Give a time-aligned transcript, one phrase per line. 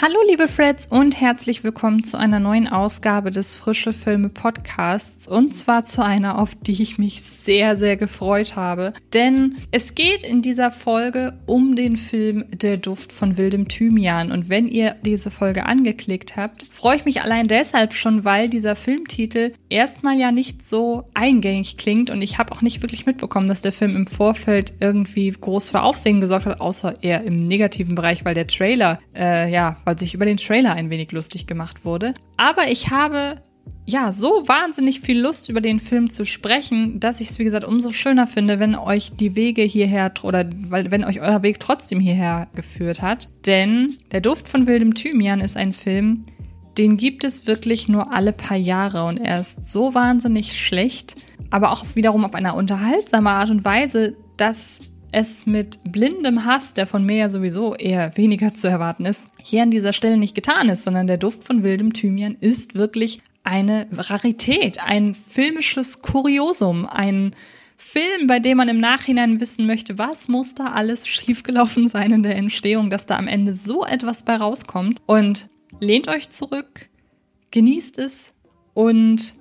[0.00, 5.26] Hallo liebe Freds und herzlich willkommen zu einer neuen Ausgabe des Frische Filme Podcasts.
[5.26, 8.92] Und zwar zu einer, auf die ich mich sehr, sehr gefreut habe.
[9.12, 14.30] Denn es geht in dieser Folge um den Film Der Duft von wildem Thymian.
[14.30, 18.76] Und wenn ihr diese Folge angeklickt habt, freue ich mich allein deshalb schon, weil dieser
[18.76, 22.08] Filmtitel erstmal ja nicht so eingängig klingt.
[22.08, 25.82] Und ich habe auch nicht wirklich mitbekommen, dass der Film im Vorfeld irgendwie groß für
[25.82, 30.12] Aufsehen gesorgt hat, außer eher im negativen Bereich, weil der Trailer, äh, ja, weil sich
[30.12, 32.12] über den Trailer ein wenig lustig gemacht wurde.
[32.36, 33.40] Aber ich habe
[33.86, 37.64] ja, so wahnsinnig viel Lust über den Film zu sprechen, dass ich es, wie gesagt,
[37.64, 41.98] umso schöner finde, wenn euch die Wege hierher oder weil, wenn euch euer Weg trotzdem
[41.98, 43.30] hierher geführt hat.
[43.46, 46.26] Denn Der Duft von wildem Thymian ist ein Film,
[46.76, 51.14] den gibt es wirklich nur alle paar Jahre und er ist so wahnsinnig schlecht,
[51.48, 56.86] aber auch wiederum auf einer unterhaltsame Art und Weise, dass es mit blindem Hass, der
[56.86, 60.68] von mir ja sowieso eher weniger zu erwarten ist, hier an dieser Stelle nicht getan
[60.68, 67.34] ist, sondern der Duft von wildem Thymian ist wirklich eine Rarität, ein filmisches Kuriosum, ein
[67.78, 72.22] Film, bei dem man im Nachhinein wissen möchte, was muss da alles schiefgelaufen sein in
[72.24, 75.00] der Entstehung, dass da am Ende so etwas bei rauskommt.
[75.06, 75.48] Und
[75.80, 76.88] lehnt euch zurück,
[77.52, 78.32] genießt es
[78.74, 79.34] und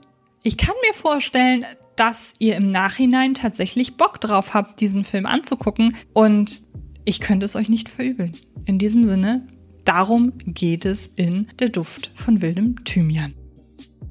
[0.43, 1.65] ich kann mir vorstellen,
[1.98, 5.95] dass ihr im Nachhinein tatsächlich Bock drauf habt, diesen Film anzugucken.
[6.14, 6.62] Und
[7.03, 8.31] ich könnte es euch nicht verübeln.
[8.66, 9.45] In diesem Sinne,
[9.84, 13.34] darum geht es in Der Duft von wildem Thymian.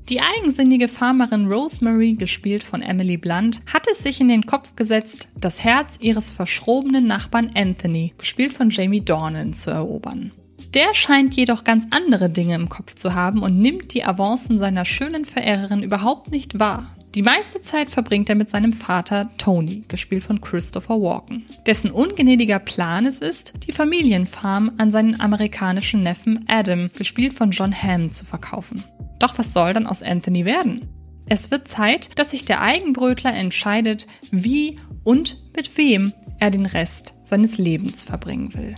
[0.08, 5.28] Die eigensinnige Farmerin Rosemary, gespielt von Emily Blunt, hat es sich in den Kopf gesetzt,
[5.36, 10.30] das Herz ihres verschrobenen Nachbarn Anthony, gespielt von Jamie Dornan, zu erobern.
[10.76, 14.84] Der scheint jedoch ganz andere Dinge im Kopf zu haben und nimmt die Avancen seiner
[14.84, 16.94] schönen Verehrerin überhaupt nicht wahr.
[17.14, 22.58] Die meiste Zeit verbringt er mit seinem Vater Tony, gespielt von Christopher Walken, dessen ungnädiger
[22.58, 28.26] Plan es ist, die Familienfarm an seinen amerikanischen Neffen Adam, gespielt von John Hamm, zu
[28.26, 28.84] verkaufen.
[29.18, 30.90] Doch was soll dann aus Anthony werden?
[31.26, 37.14] Es wird Zeit, dass sich der Eigenbrötler entscheidet, wie und mit wem er den Rest
[37.24, 38.74] seines Lebens verbringen will.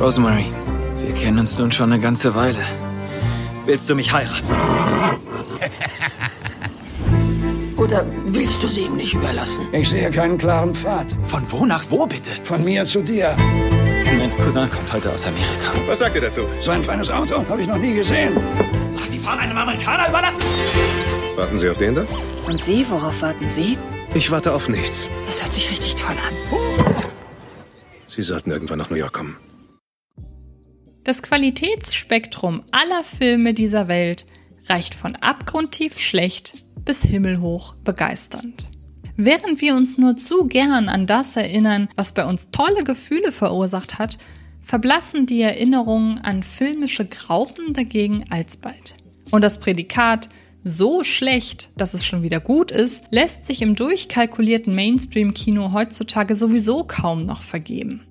[0.00, 0.46] Rosemary,
[0.96, 2.64] wir kennen uns nun schon eine ganze Weile.
[3.66, 4.46] Willst du mich heiraten?
[7.76, 9.68] Oder willst du sie ihm nicht überlassen?
[9.72, 11.14] Ich sehe keinen klaren Pfad.
[11.26, 12.30] Von wo nach wo bitte?
[12.44, 13.36] Von mir zu dir.
[13.36, 15.72] Mein Cousin kommt heute aus Amerika.
[15.86, 16.46] Was sagt ihr dazu?
[16.60, 18.38] So ein feines Auto habe ich noch nie gesehen.
[18.98, 20.40] Ach, die Farm einem Amerikaner überlassen?
[21.36, 22.06] Warten Sie auf den da?
[22.46, 23.76] Und Sie, worauf warten Sie?
[24.14, 25.10] Ich warte auf nichts.
[25.26, 26.34] Das hört sich richtig toll an.
[28.06, 29.36] Sie sollten irgendwann nach New York kommen.
[31.04, 34.26] Das Qualitätsspektrum aller Filme dieser Welt
[34.68, 38.68] reicht von abgrundtief schlecht bis himmelhoch begeisternd.
[39.16, 43.98] Während wir uns nur zu gern an das erinnern, was bei uns tolle Gefühle verursacht
[43.98, 44.18] hat,
[44.62, 48.96] verblassen die Erinnerungen an filmische Graupen dagegen alsbald.
[49.30, 50.28] Und das Prädikat
[50.62, 56.84] so schlecht, dass es schon wieder gut ist, lässt sich im durchkalkulierten Mainstream-Kino heutzutage sowieso
[56.84, 58.06] kaum noch vergeben.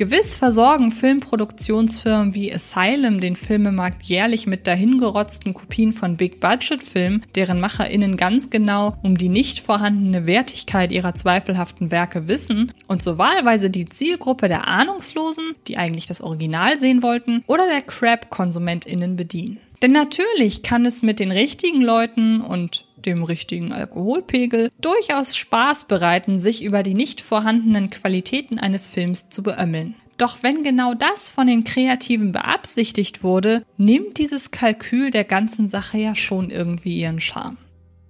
[0.00, 8.16] Gewiss versorgen Filmproduktionsfirmen wie Asylum den Filmemarkt jährlich mit dahingerotzten Kopien von Big-Budget-Filmen, deren MacherInnen
[8.16, 13.90] ganz genau um die nicht vorhandene Wertigkeit ihrer zweifelhaften Werke wissen und so wahlweise die
[13.90, 19.58] Zielgruppe der Ahnungslosen, die eigentlich das Original sehen wollten, oder der Crap-KonsumentInnen bedienen.
[19.82, 26.38] Denn natürlich kann es mit den richtigen Leuten und dem richtigen Alkoholpegel, durchaus Spaß bereiten,
[26.38, 29.94] sich über die nicht vorhandenen Qualitäten eines Films zu beömmeln.
[30.18, 35.96] Doch wenn genau das von den Kreativen beabsichtigt wurde, nimmt dieses Kalkül der ganzen Sache
[35.96, 37.56] ja schon irgendwie ihren Charme.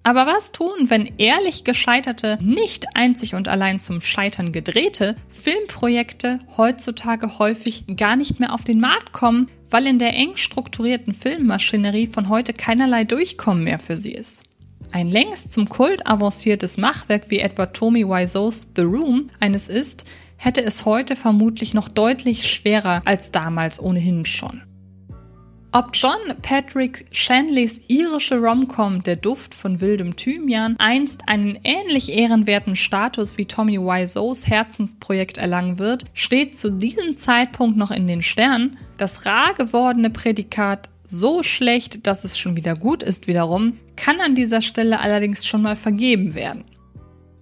[0.03, 7.39] Aber was tun, wenn ehrlich gescheiterte, nicht einzig und allein zum Scheitern gedrehte Filmprojekte heutzutage
[7.39, 12.29] häufig gar nicht mehr auf den Markt kommen, weil in der eng strukturierten Filmmaschinerie von
[12.29, 14.43] heute keinerlei Durchkommen mehr für sie ist?
[14.93, 20.05] Ein längst zum Kult avanciertes Machwerk wie etwa Tommy Wiseau's The Room eines ist,
[20.37, 24.62] hätte es heute vermutlich noch deutlich schwerer als damals ohnehin schon.
[25.73, 32.75] Ob John Patrick Shanleys irische Romcom Der Duft von wildem Thymian einst einen ähnlich ehrenwerten
[32.75, 38.79] Status wie Tommy Wiseau's Herzensprojekt erlangen wird, steht zu diesem Zeitpunkt noch in den Sternen.
[38.97, 44.35] Das rar gewordene Prädikat so schlecht, dass es schon wieder gut ist wiederum, kann an
[44.35, 46.65] dieser Stelle allerdings schon mal vergeben werden.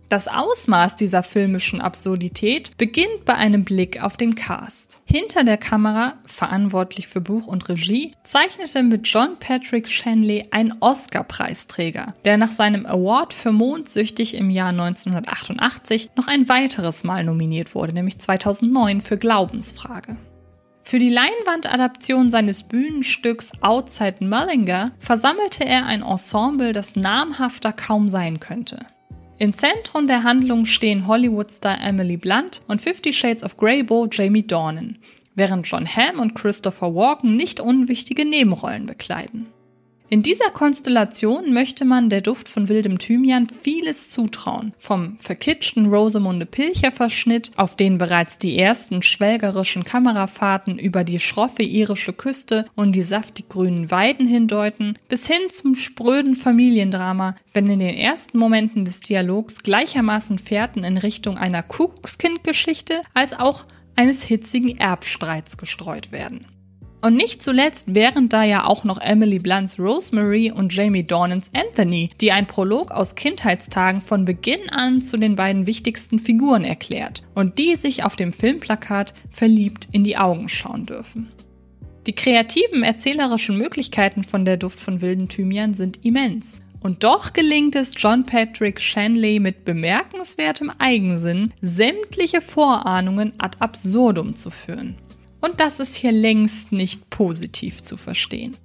[0.08, 5.02] Das Ausmaß dieser filmischen Absurdität beginnt bei einem Blick auf den Cast.
[5.04, 12.14] Hinter der Kamera, verantwortlich für Buch und Regie, zeichnete mit John Patrick Shanley ein Oscar-Preisträger,
[12.24, 17.92] der nach seinem Award für Mondsüchtig im Jahr 1988 noch ein weiteres Mal nominiert wurde,
[17.92, 20.16] nämlich 2009 für Glaubensfrage.
[20.88, 28.40] Für die Leinwandadaption seines Bühnenstücks Outside Mullinger versammelte er ein Ensemble, das namhafter kaum sein
[28.40, 28.86] könnte.
[29.36, 34.46] Im Zentrum der Handlung stehen Hollywood-Star Emily Blunt und Fifty Shades of Grey Bo Jamie
[34.46, 34.96] Dornan,
[35.34, 39.48] während John Hamm und Christopher Walken nicht unwichtige Nebenrollen bekleiden.
[40.10, 44.72] In dieser Konstellation möchte man der Duft von wildem Thymian vieles zutrauen.
[44.78, 51.62] Vom verkitschten Rosamunde Pilcher Verschnitt, auf den bereits die ersten schwelgerischen Kamerafahrten über die schroffe
[51.62, 57.80] irische Küste und die saftig grünen Weiden hindeuten, bis hin zum spröden Familiendrama, wenn in
[57.80, 64.78] den ersten Momenten des Dialogs gleichermaßen Fährten in Richtung einer Kuckuckskind-Geschichte als auch eines hitzigen
[64.78, 66.46] Erbstreits gestreut werden.
[67.00, 72.10] Und nicht zuletzt wären da ja auch noch Emily Blunts Rosemary und Jamie Dornans Anthony,
[72.20, 77.58] die ein Prolog aus Kindheitstagen von Beginn an zu den beiden wichtigsten Figuren erklärt und
[77.58, 81.28] die sich auf dem Filmplakat verliebt in die Augen schauen dürfen.
[82.08, 86.62] Die kreativen erzählerischen Möglichkeiten von der Duft von wilden Thymian sind immens.
[86.80, 94.50] Und doch gelingt es John Patrick Shanley mit bemerkenswertem Eigensinn, sämtliche Vorahnungen ad absurdum zu
[94.50, 94.96] führen.
[95.40, 98.56] Und das ist hier längst nicht positiv zu verstehen.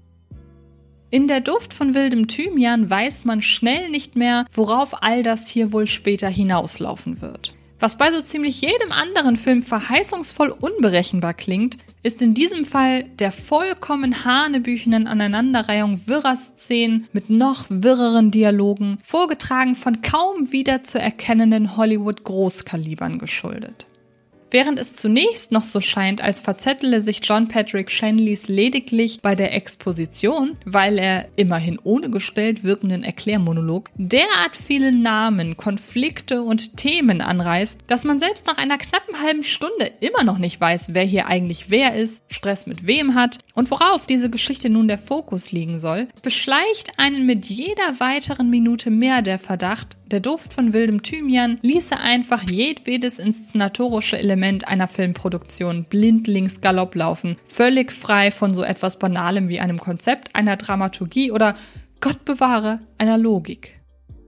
[1.09, 5.71] In der Duft von wildem Thymian weiß man schnell nicht mehr, worauf all das hier
[5.71, 7.53] wohl später hinauslaufen wird.
[7.83, 13.33] Was bei so ziemlich jedem anderen Film verheißungsvoll unberechenbar klingt, ist in diesem Fall der
[13.33, 21.75] vollkommen hanebüchenen Aneinanderreihung wirrer Szenen mit noch wirreren Dialogen, vorgetragen von kaum wieder zu erkennenden
[21.75, 23.85] Hollywood-Großkalibern geschuldet.
[24.53, 29.51] Während es zunächst noch so scheint, als verzettele sich John Patrick Shanleys lediglich bei der
[29.55, 37.81] Exposition, weil er immerhin ohne gestellt wirkenden Erklärmonolog derart viele Namen, Konflikte und Themen anreißt,
[37.87, 41.71] dass man selbst nach einer knappen halben Stunde immer noch nicht weiß, wer hier eigentlich
[41.71, 46.09] wer ist, Stress mit wem hat und worauf diese Geschichte nun der Fokus liegen soll,
[46.21, 51.99] beschleicht einen mit jeder weiteren Minute mehr der Verdacht, der Duft von wildem Thymian ließe
[51.99, 59.49] einfach jedwedes inszenatorische Element einer Filmproduktion blindlings galopp laufen, völlig frei von so etwas Banalem
[59.49, 61.55] wie einem Konzept, einer Dramaturgie oder,
[61.99, 63.79] Gott bewahre, einer Logik.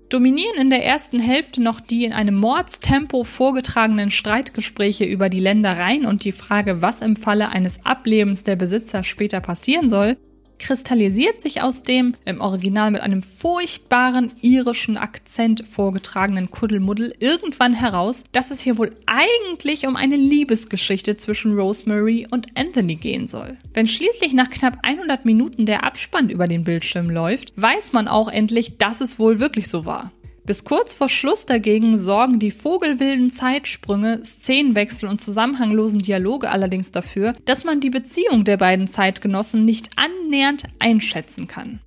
[0.10, 6.06] Dominieren in der ersten Hälfte noch die in einem Mordstempo vorgetragenen Streitgespräche über die Ländereien
[6.06, 10.18] und die Frage, was im Falle eines Ablebens der Besitzer später passieren soll,
[10.60, 18.26] kristallisiert sich aus dem im Original mit einem furchtbaren irischen Akzent vorgetragenen Kuddelmuddel irgendwann heraus,
[18.32, 23.58] dass es hier wohl eigentlich um eine Liebesgeschichte zwischen Rosemary und Anthony gehen soll.
[23.74, 28.30] Wenn schließlich nach knapp 100 Minuten der Abspann über den Bildschirm läuft, weiß man auch
[28.30, 30.12] endlich, dass es wohl wirklich so war.
[30.46, 37.34] Bis kurz vor Schluss dagegen sorgen die vogelwilden Zeitsprünge, Szenenwechsel und zusammenhanglosen Dialoge allerdings dafür,
[37.46, 41.80] dass man die Beziehung der beiden Zeitgenossen nicht annähernd einschätzen kann.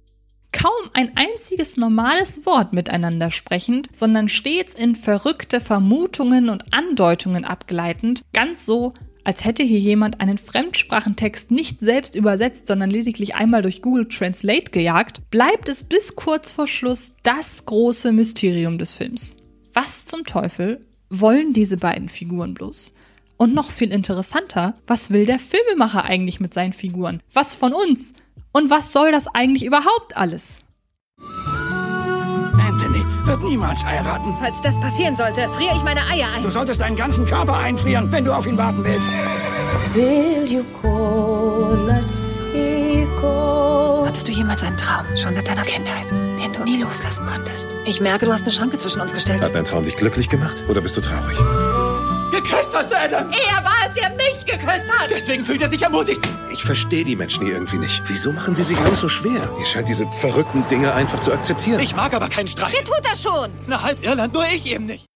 [0.50, 8.22] Kaum ein einziges normales Wort miteinander sprechend, sondern stets in verrückte Vermutungen und Andeutungen abgleitend,
[8.32, 8.92] ganz so,
[9.28, 14.70] als hätte hier jemand einen Fremdsprachentext nicht selbst übersetzt, sondern lediglich einmal durch Google Translate
[14.70, 19.36] gejagt, bleibt es bis kurz vor Schluss das große Mysterium des Films.
[19.74, 20.80] Was zum Teufel
[21.10, 22.94] wollen diese beiden Figuren bloß?
[23.36, 27.22] Und noch viel interessanter, was will der Filmemacher eigentlich mit seinen Figuren?
[27.30, 28.14] Was von uns?
[28.52, 30.60] Und was soll das eigentlich überhaupt alles?
[33.38, 34.34] Wird niemals heiraten.
[34.40, 36.42] Falls das passieren sollte, friere ich meine Eier ein.
[36.42, 39.08] Du solltest deinen ganzen Körper einfrieren, wenn du auf ihn warten willst.
[39.94, 42.42] Will you call us?
[44.04, 47.68] Hattest du jemals einen Traum, schon seit deiner Kindheit, den du nie loslassen konntest?
[47.84, 49.40] Ich merke, du hast eine Schranke zwischen uns gestellt.
[49.40, 51.38] Hat dein Traum dich glücklich gemacht oder bist du traurig?
[52.32, 53.30] Geküsst hast du Adam!
[53.30, 55.10] Er war es, der mich geküsst hat!
[55.10, 56.28] Deswegen fühlt er sich ermutigt.
[56.58, 58.02] Ich verstehe die Menschen hier irgendwie nicht.
[58.08, 59.48] Wieso machen sie sich alles so schwer?
[59.60, 61.78] Ihr scheint diese verrückten Dinge einfach zu akzeptieren.
[61.78, 62.74] Ich mag aber keinen Streit.
[62.74, 63.48] Der tut das schon!
[63.68, 65.06] Na, halb Irland, nur ich eben nicht.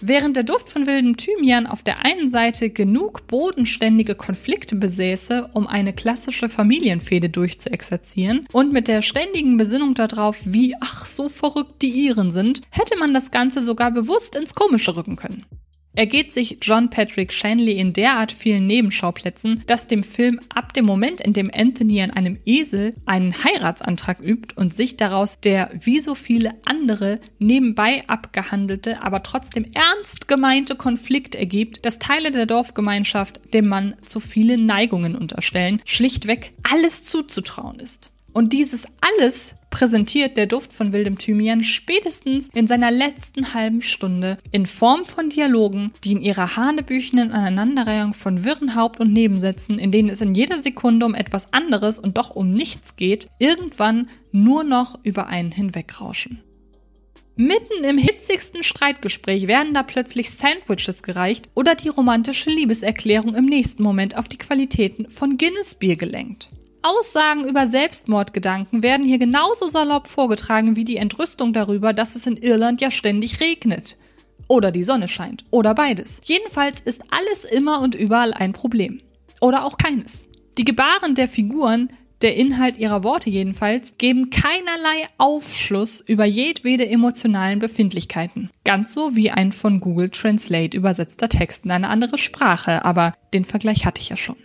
[0.00, 5.68] Während der Duft von wildem Thymian auf der einen Seite genug bodenständige Konflikte besäße, um
[5.68, 12.06] eine klassische Familienfehde durchzuexerzieren, und mit der ständigen Besinnung darauf, wie ach so verrückt die
[12.06, 15.46] Iren sind, hätte man das Ganze sogar bewusst ins Komische rücken können.
[15.94, 21.20] Ergeht sich John Patrick Shanley in derart vielen Nebenschauplätzen, dass dem Film ab dem Moment,
[21.20, 26.14] in dem Anthony an einem Esel einen Heiratsantrag übt und sich daraus der wie so
[26.14, 33.66] viele andere nebenbei abgehandelte, aber trotzdem ernst gemeinte Konflikt ergibt, dass Teile der Dorfgemeinschaft dem
[33.68, 38.12] Mann zu viele Neigungen unterstellen, schlichtweg alles zuzutrauen ist.
[38.32, 44.38] Und dieses alles präsentiert der Duft von wildem Thymian spätestens in seiner letzten halben Stunde
[44.50, 49.92] in Form von Dialogen, die in ihrer hanebüchenden Aneinanderreihung von wirren Haupt- und Nebensätzen, in
[49.92, 54.64] denen es in jeder Sekunde um etwas anderes und doch um nichts geht, irgendwann nur
[54.64, 56.42] noch über einen hinwegrauschen.
[57.36, 63.82] Mitten im hitzigsten Streitgespräch werden da plötzlich Sandwiches gereicht oder die romantische Liebeserklärung im nächsten
[63.82, 66.50] Moment auf die Qualitäten von Guinness Bier gelenkt.
[66.82, 72.38] Aussagen über Selbstmordgedanken werden hier genauso salopp vorgetragen wie die Entrüstung darüber, dass es in
[72.38, 73.98] Irland ja ständig regnet.
[74.48, 75.44] Oder die Sonne scheint.
[75.50, 76.22] Oder beides.
[76.24, 79.00] Jedenfalls ist alles immer und überall ein Problem.
[79.40, 80.28] Oder auch keines.
[80.56, 81.90] Die Gebaren der Figuren,
[82.22, 88.50] der Inhalt ihrer Worte jedenfalls, geben keinerlei Aufschluss über jedwede emotionalen Befindlichkeiten.
[88.64, 93.44] Ganz so wie ein von Google Translate übersetzter Text in eine andere Sprache, aber den
[93.44, 94.36] Vergleich hatte ich ja schon.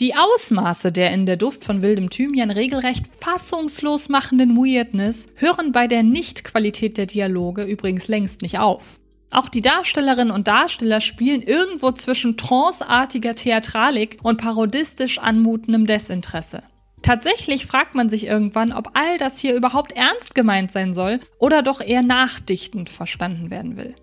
[0.00, 5.86] Die Ausmaße der in der Duft von wildem Thymian regelrecht fassungslos machenden Weirdness hören bei
[5.88, 8.98] der Nichtqualität der Dialoge übrigens längst nicht auf.
[9.30, 16.62] Auch die Darstellerinnen und Darsteller spielen irgendwo zwischen tranceartiger Theatralik und parodistisch anmutendem Desinteresse.
[17.02, 21.60] Tatsächlich fragt man sich irgendwann, ob all das hier überhaupt ernst gemeint sein soll oder
[21.60, 23.94] doch eher nachdichtend verstanden werden will.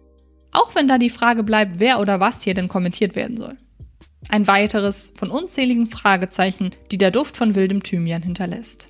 [0.51, 3.57] Auch wenn da die Frage bleibt, wer oder was hier denn kommentiert werden soll.
[4.29, 8.89] Ein weiteres von unzähligen Fragezeichen, die der Duft von wildem Thymian hinterlässt.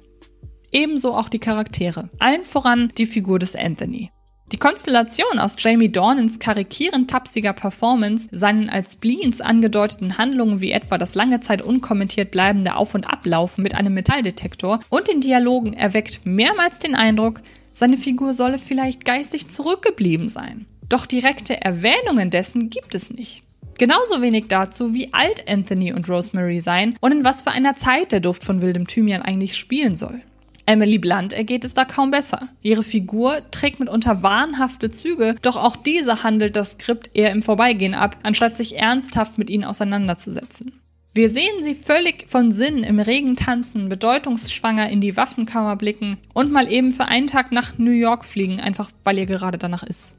[0.72, 4.12] Ebenso auch die Charaktere, allen voran die Figur des Anthony.
[4.52, 10.98] Die Konstellation aus Jamie Dornans karikierend tapsiger Performance, seinen als Spleens angedeuteten Handlungen wie etwa
[10.98, 16.22] das lange Zeit unkommentiert bleibende Auf- und Ablaufen mit einem Metalldetektor und den Dialogen erweckt
[16.24, 17.42] mehrmals den Eindruck,
[17.74, 20.66] seine Figur solle vielleicht geistig zurückgeblieben sein.
[20.88, 23.44] Doch direkte Erwähnungen dessen gibt es nicht.
[23.78, 28.12] Genauso wenig dazu, wie alt Anthony und Rosemary seien und in was für einer Zeit
[28.12, 30.22] der Duft von wildem Thymian eigentlich spielen soll.
[30.66, 32.50] Emily Blunt ergeht es da kaum besser.
[32.62, 37.94] Ihre Figur trägt mitunter wahnhafte Züge, doch auch diese handelt das Skript eher im Vorbeigehen
[37.94, 40.82] ab, anstatt sich ernsthaft mit ihnen auseinanderzusetzen.
[41.14, 46.52] Wir sehen sie völlig von Sinn im Regen tanzen, bedeutungsschwanger in die Waffenkammer blicken und
[46.52, 50.18] mal eben für einen Tag nach New York fliegen, einfach weil ihr gerade danach ist.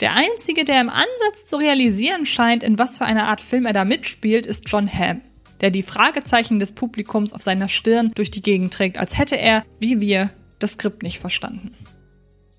[0.00, 3.74] Der einzige, der im Ansatz zu realisieren scheint, in was für einer Art Film er
[3.74, 5.20] da mitspielt, ist John Hamm,
[5.60, 9.64] der die Fragezeichen des Publikums auf seiner Stirn durch die Gegend trägt, als hätte er,
[9.78, 11.74] wie wir, das Skript nicht verstanden.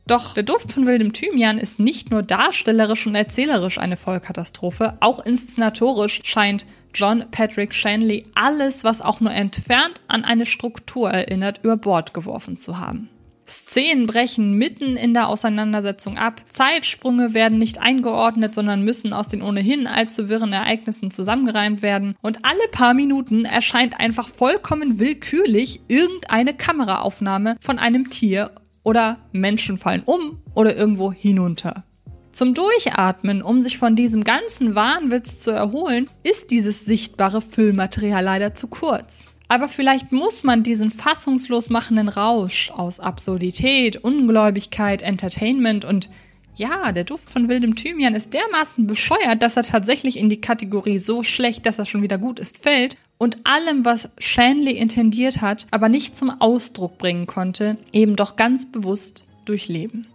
[0.08, 5.24] Doch der Duft von wildem Thymian ist nicht nur darstellerisch und erzählerisch eine Vollkatastrophe, auch
[5.26, 11.78] inszenatorisch scheint John Patrick Shanley alles, was auch nur entfernt an eine Struktur erinnert, über
[11.78, 13.10] Bord geworfen zu haben.
[13.52, 16.42] Szenen brechen mitten in der Auseinandersetzung ab.
[16.48, 22.16] Zeitsprünge werden nicht eingeordnet, sondern müssen aus den ohnehin allzu wirren Ereignissen zusammengereimt werden.
[22.22, 28.52] Und alle paar Minuten erscheint einfach vollkommen willkürlich irgendeine Kameraaufnahme von einem Tier
[28.84, 31.84] oder Menschen fallen um oder irgendwo hinunter.
[32.32, 38.54] Zum Durchatmen, um sich von diesem ganzen Wahnwitz zu erholen, ist dieses sichtbare Füllmaterial leider
[38.54, 39.30] zu kurz.
[39.52, 46.10] Aber vielleicht muss man diesen fassungslos machenden Rausch aus Absurdität, Ungläubigkeit, Entertainment und
[46.56, 51.00] ja, der Duft von wildem Thymian ist dermaßen bescheuert, dass er tatsächlich in die Kategorie
[51.00, 55.68] so schlecht, dass er schon wieder gut ist, fällt und allem, was Shanley intendiert hat,
[55.70, 60.08] aber nicht zum Ausdruck bringen konnte, eben doch ganz bewusst durchleben.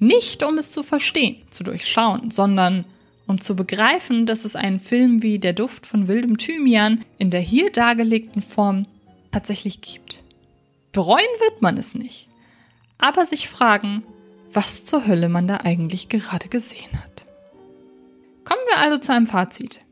[0.00, 2.86] Nicht um es zu verstehen, zu durchschauen, sondern
[3.30, 7.40] um zu begreifen, dass es einen Film wie Der Duft von wildem Thymian in der
[7.40, 8.86] hier dargelegten Form
[9.30, 10.24] tatsächlich gibt.
[10.90, 12.28] Bereuen wird man es nicht,
[12.98, 14.02] aber sich fragen,
[14.52, 17.24] was zur Hölle man da eigentlich gerade gesehen hat.
[18.44, 19.82] Kommen wir also zu einem Fazit.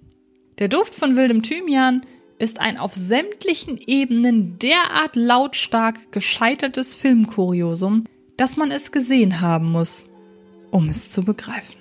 [0.59, 2.05] Der Duft von wildem Thymian
[2.41, 8.05] ist ein auf sämtlichen Ebenen derart lautstark gescheitertes Filmkuriosum,
[8.37, 10.11] dass man es gesehen haben muss,
[10.73, 11.78] um es zu begreifen.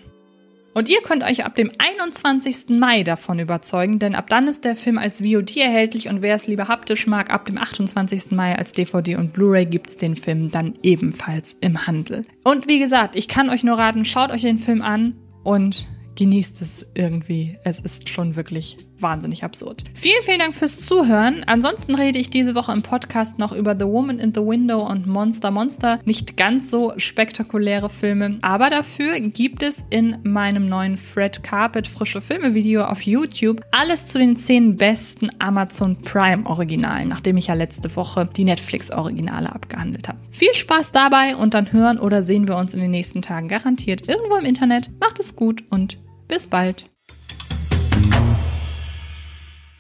[0.78, 2.70] Und ihr könnt euch ab dem 21.
[2.70, 6.46] Mai davon überzeugen, denn ab dann ist der Film als VOD erhältlich und wer es
[6.46, 8.30] lieber haptisch mag, ab dem 28.
[8.30, 12.26] Mai als DVD und Blu-ray gibt's den Film dann ebenfalls im Handel.
[12.44, 16.62] Und wie gesagt, ich kann euch nur raten, schaut euch den Film an und genießt
[16.62, 17.58] es irgendwie.
[17.64, 19.84] Es ist schon wirklich wahnsinnig absurd.
[19.94, 21.44] Vielen, vielen Dank fürs Zuhören.
[21.46, 25.08] Ansonsten rede ich diese Woche im Podcast noch über The Woman in the Window und
[25.08, 26.00] Monster Monster.
[26.06, 32.22] Nicht ganz so spektakuläre Filme, aber dafür gibt es in meinem neuen Fred Carpet frische
[32.22, 37.54] Filme Video auf YouTube alles zu den zehn besten Amazon Prime Originalen, nachdem ich ja
[37.54, 40.20] letzte Woche die Netflix Originale abgehandelt habe.
[40.32, 44.08] Viel Spaß dabei und dann hören oder sehen wir uns in den nächsten Tagen garantiert
[44.08, 44.90] irgendwo im Internet.
[45.00, 46.90] Macht es gut und bis bald.